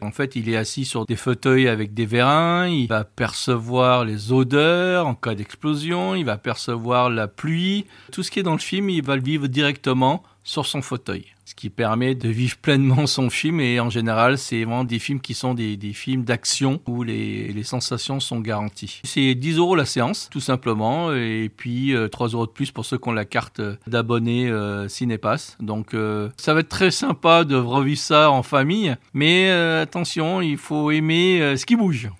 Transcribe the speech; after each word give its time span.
En 0.00 0.12
fait, 0.12 0.36
il 0.36 0.48
est 0.48 0.56
assis 0.56 0.84
sur 0.84 1.06
des 1.06 1.16
fauteuils 1.16 1.66
avec 1.66 1.92
des 1.92 2.06
vérins, 2.06 2.68
il 2.68 2.86
va 2.86 3.02
percevoir 3.02 4.04
les 4.04 4.30
odeurs 4.30 5.08
en 5.08 5.16
cas 5.16 5.34
d'explosion, 5.34 6.14
il 6.14 6.24
va 6.24 6.38
percevoir 6.38 7.10
la 7.10 7.26
pluie. 7.26 7.84
Tout 8.12 8.22
ce 8.22 8.30
qui 8.30 8.38
est 8.38 8.44
dans 8.44 8.52
le 8.52 8.58
film, 8.58 8.90
il 8.90 9.02
va 9.02 9.16
le 9.16 9.22
vivre 9.22 9.48
directement 9.48 10.22
sur 10.48 10.64
son 10.64 10.80
fauteuil. 10.80 11.26
Ce 11.44 11.54
qui 11.54 11.68
permet 11.68 12.14
de 12.14 12.30
vivre 12.30 12.56
pleinement 12.56 13.06
son 13.06 13.28
film 13.28 13.60
et 13.60 13.80
en 13.80 13.90
général, 13.90 14.38
c'est 14.38 14.64
vraiment 14.64 14.84
des 14.84 14.98
films 14.98 15.20
qui 15.20 15.34
sont 15.34 15.52
des, 15.52 15.78
films 15.92 16.24
d'action 16.24 16.80
où 16.86 17.02
les, 17.02 17.62
sensations 17.64 18.18
sont 18.18 18.40
garanties. 18.40 19.02
C'est 19.04 19.34
10 19.34 19.58
euros 19.58 19.76
la 19.76 19.84
séance, 19.84 20.30
tout 20.30 20.40
simplement, 20.40 21.12
et 21.12 21.50
puis 21.54 21.94
3 22.10 22.28
euh, 22.28 22.32
euros 22.32 22.46
de 22.46 22.50
plus 22.50 22.70
pour 22.70 22.86
ceux 22.86 22.96
qui 22.96 23.08
ont 23.08 23.12
la 23.12 23.26
carte 23.26 23.60
d'abonné 23.86 24.48
euh, 24.48 24.88
Cinépass. 24.88 25.58
Donc 25.60 25.92
euh, 25.92 26.30
ça 26.38 26.54
va 26.54 26.60
être 26.60 26.70
très 26.70 26.90
sympa 26.90 27.44
de 27.44 27.56
revivre 27.56 28.00
ça 28.00 28.30
en 28.30 28.42
famille, 28.42 28.96
mais 29.12 29.50
attention, 29.50 30.40
il 30.40 30.56
faut 30.56 30.90
aimer 30.90 31.56
ce 31.56 31.66
qui 31.66 31.76
bouge. 31.76 32.08